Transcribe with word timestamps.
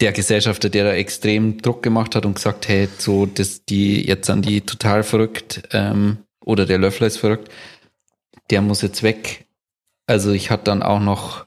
der 0.00 0.12
Gesellschafter, 0.12 0.68
der 0.68 0.84
da 0.84 0.92
extrem 0.92 1.60
Druck 1.62 1.82
gemacht 1.82 2.14
hat 2.14 2.26
und 2.26 2.34
gesagt, 2.34 2.68
hey, 2.68 2.88
so, 2.98 3.26
dass 3.26 3.64
die 3.64 4.06
jetzt 4.06 4.28
an 4.28 4.42
die 4.42 4.60
total 4.60 5.02
verrückt 5.02 5.62
ähm, 5.72 6.18
oder 6.44 6.66
der 6.66 6.78
Löffler 6.78 7.06
ist 7.06 7.18
verrückt, 7.18 7.50
der 8.50 8.60
muss 8.60 8.82
jetzt 8.82 9.02
weg. 9.02 9.46
Also 10.06 10.32
ich 10.32 10.50
hatte 10.50 10.64
dann 10.64 10.82
auch 10.82 11.00
noch 11.00 11.46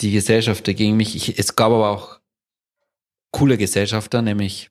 die 0.00 0.12
Gesellschafter 0.12 0.74
gegen 0.74 0.96
mich. 0.96 1.14
Ich, 1.14 1.38
es 1.38 1.56
gab 1.56 1.72
aber 1.72 1.90
auch 1.90 2.20
coole 3.30 3.56
Gesellschafter, 3.56 4.20
nämlich 4.20 4.70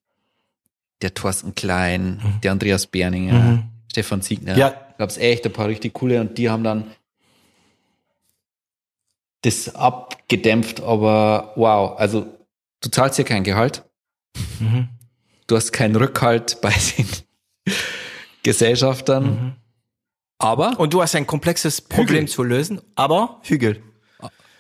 der 1.01 1.13
Thorsten 1.13 1.55
Klein, 1.55 2.21
mhm. 2.23 2.41
der 2.41 2.51
Andreas 2.51 2.85
Berninger, 2.87 3.33
mhm. 3.33 3.63
Stefan 3.89 4.21
Siegner. 4.21 4.57
Ja. 4.57 4.75
Gab 4.97 5.09
es 5.09 5.17
echt 5.17 5.45
ein 5.45 5.53
paar 5.53 5.67
richtig 5.67 5.93
coole 5.93 6.21
und 6.21 6.37
die 6.37 6.49
haben 6.49 6.63
dann 6.63 6.91
das 9.41 9.75
abgedämpft, 9.75 10.81
aber 10.81 11.53
wow, 11.55 11.97
also 11.99 12.25
du 12.81 12.89
zahlst 12.89 13.17
ja 13.17 13.23
kein 13.23 13.43
Gehalt. 13.43 13.83
Mhm. 14.59 14.89
Du 15.47 15.55
hast 15.55 15.71
keinen 15.71 15.95
Rückhalt 15.95 16.59
bei 16.61 16.73
den 16.97 17.07
Gesellschaftern. 18.43 19.23
Mhm. 19.25 19.53
Aber. 20.37 20.79
Und 20.79 20.93
du 20.93 21.01
hast 21.01 21.15
ein 21.15 21.27
komplexes 21.27 21.81
Problem 21.81 22.21
Hügel. 22.21 22.29
zu 22.29 22.43
lösen, 22.43 22.81
aber 22.95 23.39
Hügel. 23.43 23.81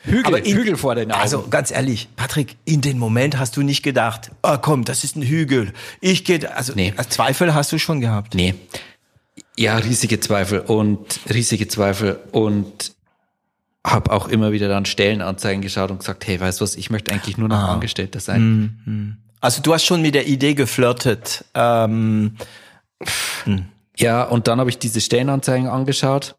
Hügel, 0.03 0.25
aber 0.25 0.45
in, 0.45 0.57
Hügel 0.57 0.77
vor 0.77 0.95
den 0.95 1.11
Augen. 1.11 1.21
Also 1.21 1.47
ganz 1.47 1.69
ehrlich, 1.69 2.09
Patrick, 2.15 2.55
in 2.65 2.81
dem 2.81 2.97
Moment 2.97 3.37
hast 3.37 3.55
du 3.55 3.61
nicht 3.61 3.83
gedacht, 3.83 4.31
oh 4.41 4.57
komm, 4.59 4.83
das 4.83 5.03
ist 5.03 5.15
ein 5.15 5.21
Hügel. 5.21 5.73
Ich 5.99 6.25
gehe, 6.25 6.55
also 6.55 6.73
nee. 6.75 6.93
Zweifel 7.09 7.53
hast 7.53 7.71
du 7.71 7.77
schon 7.77 8.01
gehabt. 8.01 8.33
Nee. 8.33 8.55
Ja, 9.57 9.77
riesige 9.77 10.19
Zweifel 10.19 10.61
und 10.61 11.19
riesige 11.31 11.67
Zweifel 11.67 12.19
und 12.31 12.90
habe 13.85 14.11
auch 14.11 14.27
immer 14.27 14.51
wieder 14.51 14.67
dann 14.67 14.85
Stellenanzeigen 14.85 15.61
geschaut 15.61 15.91
und 15.91 15.99
gesagt, 15.99 16.27
hey, 16.27 16.39
weißt 16.39 16.59
du 16.59 16.63
was, 16.63 16.75
ich 16.75 16.89
möchte 16.89 17.11
eigentlich 17.11 17.37
nur 17.37 17.49
noch 17.49 17.57
ah. 17.57 17.73
Angestellter 17.73 18.19
sein. 18.19 18.79
Mhm. 18.85 19.17
Also 19.39 19.61
du 19.61 19.73
hast 19.73 19.85
schon 19.85 20.01
mit 20.01 20.13
der 20.13 20.27
Idee 20.27 20.53
geflirtet. 20.53 21.45
Ähm, 21.55 22.37
hm. 23.45 23.65
Ja, 23.97 24.23
und 24.23 24.47
dann 24.47 24.59
habe 24.59 24.69
ich 24.69 24.77
diese 24.77 25.01
Stellenanzeigen 25.01 25.67
angeschaut. 25.67 26.35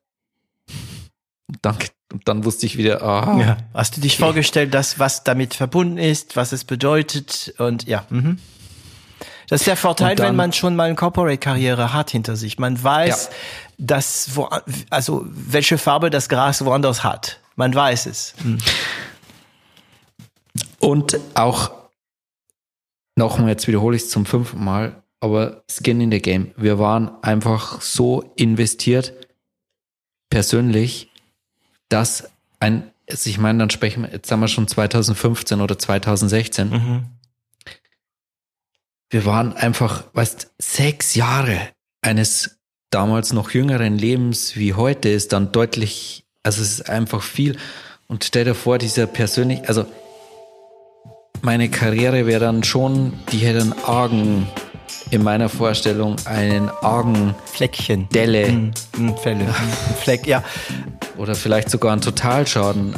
Dann, 1.60 1.76
und 2.12 2.28
dann 2.28 2.44
wusste 2.44 2.66
ich 2.66 2.78
wieder, 2.78 3.02
ah. 3.02 3.38
Ja. 3.40 3.56
Hast 3.74 3.96
du 3.96 4.00
dich 4.00 4.14
okay. 4.14 4.22
vorgestellt, 4.22 4.72
dass 4.72 5.00
was 5.00 5.24
damit 5.24 5.54
verbunden 5.54 5.98
ist, 5.98 6.36
was 6.36 6.52
es 6.52 6.64
bedeutet 6.64 7.54
und 7.58 7.86
ja. 7.88 8.06
Mhm. 8.08 8.38
Das 9.48 9.62
ist 9.62 9.66
der 9.66 9.76
Vorteil, 9.76 10.16
dann, 10.16 10.28
wenn 10.28 10.36
man 10.36 10.52
schon 10.52 10.76
mal 10.76 10.84
eine 10.84 10.94
Corporate-Karriere 10.94 11.92
hat 11.92 12.10
hinter 12.10 12.36
sich. 12.36 12.58
Man 12.58 12.82
weiß, 12.82 13.28
ja 13.30 13.36
das, 13.82 14.36
wo, 14.36 14.48
also 14.90 15.26
welche 15.26 15.76
Farbe 15.76 16.10
das 16.10 16.28
Gras 16.28 16.64
woanders 16.64 17.02
hat. 17.02 17.40
Man 17.56 17.74
weiß 17.74 18.06
es. 18.06 18.34
Hm. 18.42 18.58
Und 20.78 21.18
auch, 21.34 21.72
nochmal, 23.16 23.50
jetzt 23.50 23.66
wiederhole 23.66 23.96
ich 23.96 24.02
es 24.02 24.10
zum 24.10 24.24
fünften 24.24 24.62
Mal, 24.62 25.02
aber 25.20 25.62
Skin 25.70 26.00
in 26.00 26.10
the 26.10 26.20
Game. 26.20 26.52
Wir 26.56 26.78
waren 26.78 27.10
einfach 27.22 27.80
so 27.80 28.32
investiert, 28.36 29.12
persönlich, 30.30 31.10
dass 31.88 32.30
ein, 32.60 32.90
also 33.10 33.28
ich 33.28 33.38
meine, 33.38 33.58
dann 33.58 33.70
sprechen 33.70 34.04
wir, 34.04 34.12
jetzt 34.12 34.30
haben 34.30 34.40
wir 34.40 34.48
schon 34.48 34.68
2015 34.68 35.60
oder 35.60 35.78
2016. 35.78 36.70
Mhm. 36.70 37.04
Wir 39.12 39.26
waren 39.26 39.52
einfach, 39.52 40.04
weißt, 40.14 40.52
sechs 40.58 41.14
Jahre 41.14 41.68
eines 42.00 42.58
damals 42.88 43.34
noch 43.34 43.50
jüngeren 43.50 43.98
Lebens 43.98 44.56
wie 44.56 44.72
heute 44.72 45.10
ist 45.10 45.34
dann 45.34 45.52
deutlich, 45.52 46.24
also 46.42 46.62
es 46.62 46.80
ist 46.80 46.88
einfach 46.88 47.20
viel. 47.22 47.58
Und 48.08 48.24
stell 48.24 48.46
dir 48.46 48.54
vor, 48.54 48.78
dieser 48.78 49.06
persönlich, 49.06 49.68
also 49.68 49.84
meine 51.42 51.68
Karriere 51.68 52.26
wäre 52.26 52.40
dann 52.40 52.64
schon, 52.64 53.12
die 53.32 53.40
hätte 53.40 53.60
einen 53.60 53.74
argen, 53.84 54.48
in 55.10 55.22
meiner 55.22 55.50
Vorstellung, 55.50 56.16
einen 56.24 56.70
argen 56.70 57.34
Fleckchen. 57.44 58.08
Delle. 58.14 58.50
Mm, 58.50 58.72
mm, 58.96 59.16
Fälle. 59.18 59.44
Fleck, 60.00 60.26
ja. 60.26 60.42
Oder 61.18 61.34
vielleicht 61.34 61.68
sogar 61.68 61.92
einen 61.92 62.00
Totalschaden 62.00 62.94